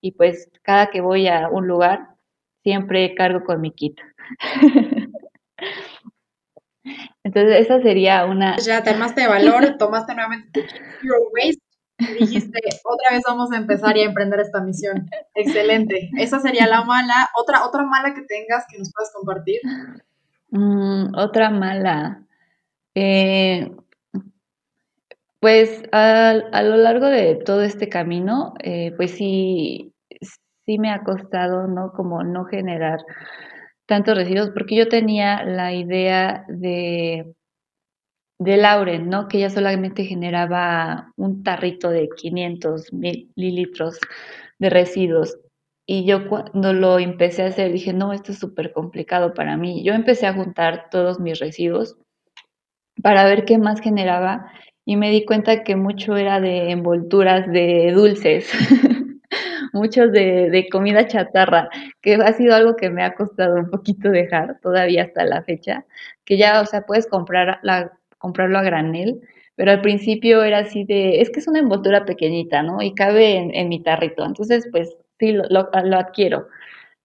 [0.00, 2.08] y pues cada que voy a un lugar,
[2.62, 4.00] siempre cargo con mi kit.
[7.22, 8.56] Entonces, esa sería una...
[8.56, 10.66] Ya te armaste de valor, tomaste nuevamente
[11.02, 11.67] Zero Waste
[12.18, 15.08] dijiste, otra vez vamos a empezar y a emprender esta misión.
[15.34, 16.10] Excelente.
[16.18, 17.28] Esa sería la mala.
[17.36, 19.60] Otra, otra mala que tengas que nos puedas compartir.
[20.50, 22.22] Mm, otra mala.
[22.94, 23.70] Eh,
[25.40, 29.92] pues a, lo largo de todo este camino, eh, pues sí,
[30.66, 31.92] sí me ha costado, ¿no?
[31.92, 33.00] Como no generar
[33.86, 37.34] tantos residuos, porque yo tenía la idea de
[38.38, 39.28] de Lauren, ¿no?
[39.28, 43.98] Que ella solamente generaba un tarrito de 500 mililitros
[44.58, 45.38] de residuos.
[45.86, 49.82] Y yo cuando lo empecé a hacer dije, no, esto es súper complicado para mí.
[49.82, 51.96] Yo empecé a juntar todos mis residuos
[53.02, 54.52] para ver qué más generaba
[54.84, 58.50] y me di cuenta que mucho era de envolturas de dulces,
[59.72, 61.68] muchos de, comida chatarra,
[62.00, 65.84] que ha sido algo que me ha costado un poquito dejar todavía hasta la fecha,
[66.24, 69.20] que ya, o sea, puedes comprar la comprarlo a granel,
[69.56, 72.80] pero al principio era así de, es que es una envoltura pequeñita, ¿no?
[72.80, 76.46] Y cabe en, mi tarrito, entonces pues sí, lo, lo, adquiero.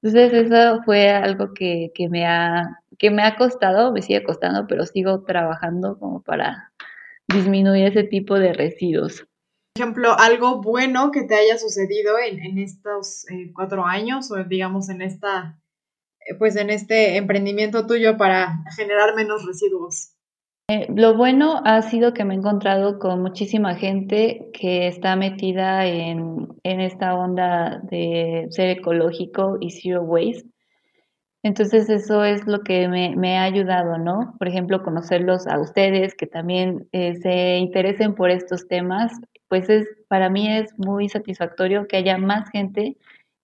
[0.02, 4.68] Entonces eso fue algo que, que, me ha, que me ha costado, me sigue costando,
[4.68, 6.72] pero sigo trabajando como para
[7.28, 9.26] disminuir ese tipo de residuos.
[9.74, 14.44] Por ejemplo, algo bueno que te haya sucedido en, en estos eh, cuatro años o
[14.44, 15.60] digamos en esta,
[16.20, 20.13] eh, pues en este emprendimiento tuyo para generar menos residuos.
[20.70, 25.86] Eh, lo bueno ha sido que me he encontrado con muchísima gente que está metida
[25.86, 30.50] en, esta onda de ser ecológico y zero waste.
[31.44, 34.36] Entonces eso es lo que me, ha ayudado, ¿no?
[34.40, 39.12] Por ejemplo, conocerlos a ustedes que también eh, se interesen por estos temas,
[39.50, 42.96] pues es para mí es muy satisfactorio que haya más gente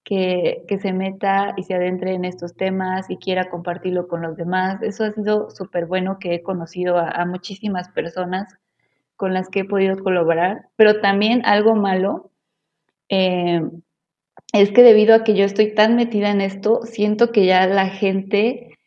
[0.10, 4.82] que, se meta y se adentre en estos temas y quiera compartirlo con los demás.
[4.82, 8.51] Eso ha sido súper bueno que he conocido a, muchísimas personas
[9.16, 12.32] con las que he podido colaborar, pero también algo malo
[13.10, 13.62] eh,
[14.53, 17.89] es que debido a que yo estoy tan metida en esto, siento que ya la
[17.89, 18.78] gente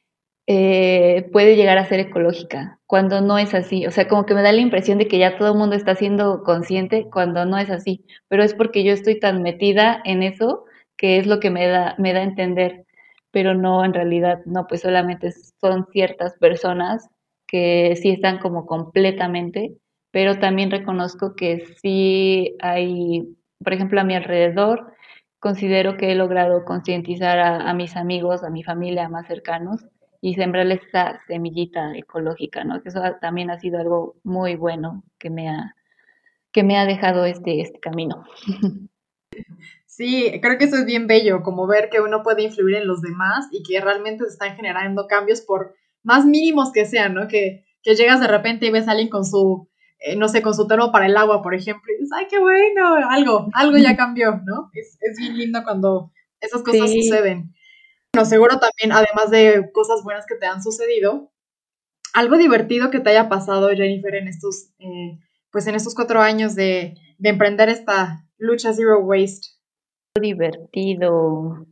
[0.49, 3.87] eh, puede llegar a ser ecológica, cuando no es así.
[3.87, 5.95] O sea, como que me da la impresión de que ya todo el mundo está
[5.95, 10.65] siendo consciente cuando no es así, pero es porque yo estoy tan metida en eso
[11.03, 12.87] que es lo que me da, me da a entender,
[13.33, 17.09] pero no, en realidad, no, pues solamente son ciertas personas
[17.49, 19.75] que sí están como completamente,
[20.13, 24.95] pero también reconozco que sí hay, por ejemplo, a mi alrededor,
[25.41, 29.85] considero que he logrado concientizar a, a, mis amigos, a mi familia más cercanos
[30.21, 32.81] y sembrarles esa semillita ecológica, ¿no?
[32.81, 35.75] Que eso también ha sido algo muy bueno que me ha,
[36.53, 38.25] que me ha dejado este, este camino.
[39.95, 43.03] Sí, creo que eso es bien bello, como ver que uno puede influir en los
[43.03, 47.29] demás y que realmente se están generando cambios por más mínimos que sean, ¿no?
[47.29, 49.69] Que, que llegas de repente y ves a alguien con su,
[49.99, 52.39] eh, no sé, con su termo para el agua, por ejemplo, y dices, ay, qué
[52.39, 54.71] bueno, algo, algo ya cambió, ¿no?
[54.73, 57.53] Es, es bien lindo cuando esas cosas suceden.
[58.15, 61.31] Bueno, seguro también, además de cosas buenas que te han sucedido,
[62.15, 65.19] algo divertido que te haya pasado, Jennifer, en estos, eh,
[65.51, 69.62] pues en estos cuatro años de, de emprender esta lucha Zero Waste
[70.21, 71.67] divertido.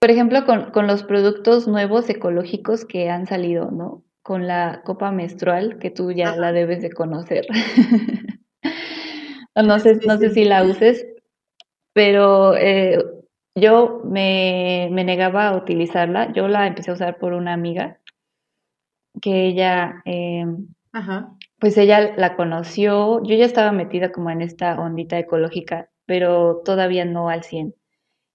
[0.00, 4.02] por ejemplo, con, los productos nuevos ecológicos que han salido, ¿no?
[4.22, 7.46] Con la copa menstrual, que tú ya la debes de conocer.
[9.56, 11.06] no sé, no sé si la uses,
[11.92, 13.04] pero eh,
[13.54, 16.32] yo me, negaba a utilizarla.
[16.32, 17.98] Yo la empecé a usar por una amiga
[19.20, 20.68] que ella, em,
[21.58, 23.22] pues ella la conoció.
[23.24, 27.74] Yo ya estaba metida como en esta ondita ecológica, pero todavía no al 100.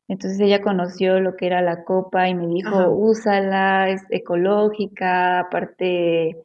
[0.08, 6.38] Entonces ella conoció lo que era la copa y me dijo, úsala, es ecológica, aparte,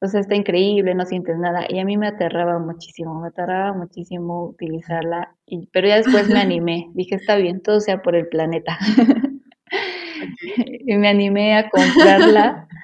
[0.00, 1.64] o sea, está increíble, no sientes nada.
[1.68, 6.40] Y a mí me aterraba muchísimo, me aterraba muchísimo utilizarla, y, pero ya después me
[6.40, 8.78] animé, dije, está bien, todo sea por el planeta.
[10.86, 12.68] y me animé a comprarla.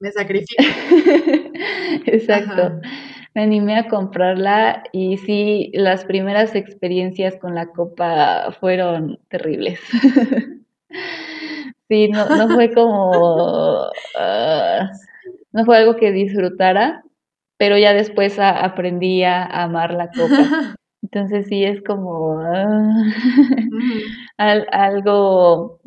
[0.00, 0.62] me sacrifico.
[2.06, 2.80] Exacto
[3.36, 9.78] me animé a comprarla y sí, las primeras experiencias con la copa fueron terribles.
[11.90, 14.90] sí, no, no fue como, ah,
[15.52, 17.04] no fue algo que disfrutara,
[17.58, 20.74] pero ya después aprendí a amar la copa.
[21.02, 23.04] Entonces sí es como ah,
[24.38, 25.78] algo,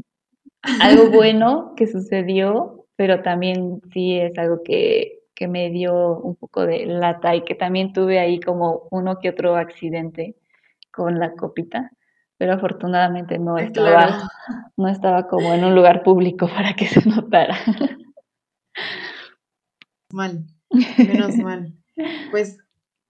[0.80, 6.66] algo bueno que sucedió, pero también sí es algo que que me dio un poco
[6.66, 10.36] de lata y que también tuve ahí como uno que otro accidente
[10.92, 11.92] con la copita,
[12.38, 14.30] pero afortunadamente no estaba,
[14.76, 17.58] no estaba como en un lugar público para que se notara.
[20.12, 20.44] Mal,
[20.98, 21.74] menos mal.
[22.32, 22.58] Pues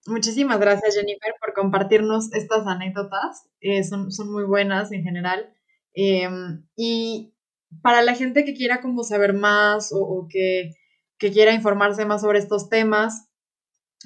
[0.06, 5.52] muchísimas gracias Jennifer por compartirnos estas anécdotas, eh, son, son muy buenas en general.
[5.96, 7.34] Em, y
[7.82, 10.72] para la gente que quiera como saber más o que
[11.20, 13.30] que quiera informarse más sobre estos temas,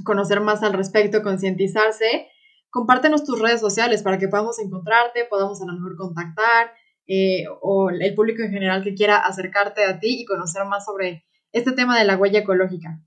[0.03, 2.28] conocer más al respecto, concientizarse,
[2.72, 6.72] compártenos tus redes sociales para que podamos encontrarte, podamos a lo mejor contactar,
[7.07, 11.24] eh, o el público en general que quiera acercarte a ti y conocer más sobre
[11.51, 12.99] este tema de la huella ecológica.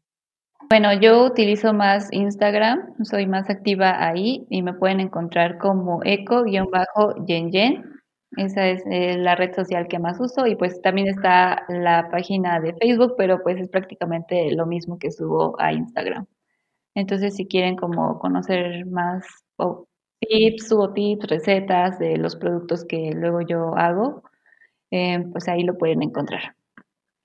[0.68, 6.66] Bueno, yo utilizo más Instagram, soy más activa ahí y me pueden encontrar como eco-yen
[8.36, 12.60] esa es eh, la red social que más uso y pues también está la página
[12.60, 16.26] de Facebook, pero pues es prácticamente lo mismo que subo a Instagram.
[16.94, 19.24] Entonces si quieren como conocer más
[20.20, 24.22] tips, subo tips, recetas de los productos que luego yo hago,
[24.90, 26.56] eh, pues ahí lo pueden encontrar.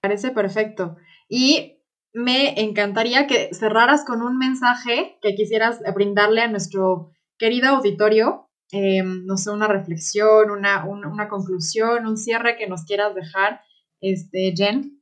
[0.02, 0.98] Parece perfecto.
[1.28, 1.82] Y
[2.14, 9.26] me encantaría que cerraras con un mensaje que quisieras brindarle a nuestro querido auditorio Em,
[9.26, 13.62] no sé, una reflexión, una, conclusión, un cierre que nos quieras dejar,
[14.00, 15.02] este, Jen.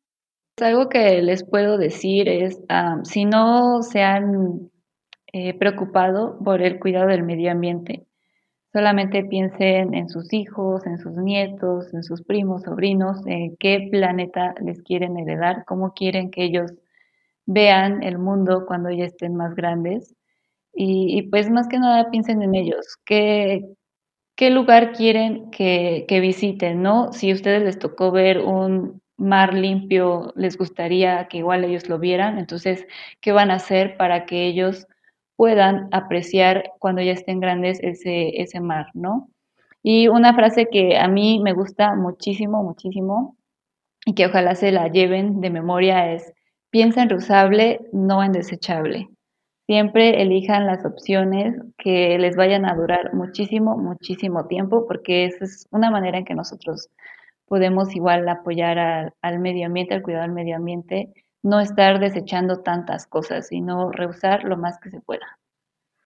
[0.58, 2.60] Algo que les puedo decir es,
[3.04, 4.72] si no se han
[5.32, 8.08] eh, preocupado por el cuidado del medio ambiente,
[8.74, 14.56] solamente piensen en sus hijos, en sus nietos, en sus primos, sobrinos, en qué planeta
[14.66, 16.74] les quieren heredar, cómo quieren que ellos
[17.46, 20.16] vean el mundo cuando ya estén más grandes
[20.74, 23.66] y, pues más que nada piensen en ellos, qué,
[24.36, 27.12] qué lugar quieren que, que visiten, ¿no?
[27.14, 32.00] Si a ustedes les tocó ver un mar limpio, les gustaría que igual ellos lo
[32.00, 32.86] vieran, entonces,
[33.22, 34.88] ¿qué van a hacer para que ellos
[35.36, 39.30] puedan apreciar cuando ya estén grandes ese, ese mar, ¿no?
[39.84, 43.38] Y una frase que a mí me gusta muchísimo, muchísimo,
[44.06, 46.34] y que ojalá se la lleven de memoria es,
[46.72, 49.10] piensa en reusable, no en desechable
[49.70, 55.68] siempre elijan las opciones que les vayan a durar muchísimo, muchísimo tiempo, porque esa es
[55.70, 56.90] una manera en que nosotros
[57.46, 61.14] podemos igual apoyar al, medio ambiente, al cuidado del medio ambiente,
[61.44, 65.38] no estar desechando tantas cosas, sino rehusar lo más que se pueda.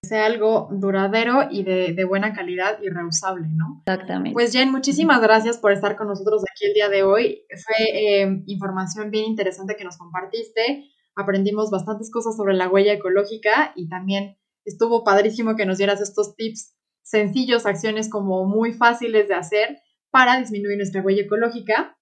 [0.02, 3.82] Sea algo duradero y de, buena calidad y reusable, ¿no?
[3.86, 4.34] Exactamente.
[4.34, 7.46] Pues Jen, muchísimas gracias por estar con nosotros aquí el día de hoy.
[7.48, 13.72] Fue eh, información bien interesante que nos compartiste aprendimos bastantes cosas sobre la huella ecológica
[13.76, 19.34] y también estuvo padrísimo que nos dieras estos tips sencillos, acciones como muy fáciles de
[19.34, 21.98] hacer para disminuir nuestra huella ecológica.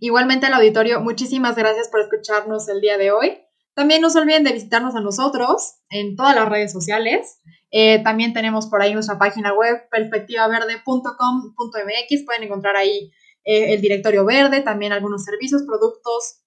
[0.00, 3.38] Igualmente al auditorio, muchísimas gracias por escucharnos el día de hoy.
[3.74, 7.40] También no se olviden de visitarnos a nosotros en todas las redes sociales.
[7.70, 12.24] Eh, también tenemos por ahí nuestra página web perspectivaverde.com.mx.
[12.24, 13.12] Pueden encontrar ahí
[13.44, 16.42] eh, el directorio verde, también algunos servicios, productos,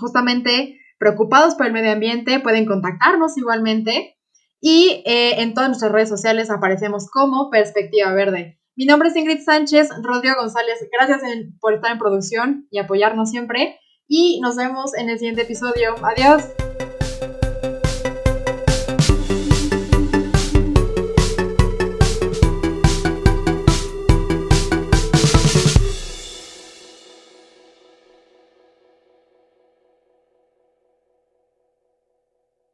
[0.00, 4.16] justamente preocupados por el medio ambiente, pueden contactarnos igualmente.
[4.60, 8.58] Y eh, en todas nuestras redes sociales aparecemos como Perspectiva Verde.
[8.74, 11.22] Mi nombre es Ingrid Sánchez, Rodrigo González, gracias
[11.60, 13.78] por estar en producción y apoyarnos siempre.
[14.08, 15.94] Y nos vemos en el siguiente episodio.
[16.02, 16.44] Adiós.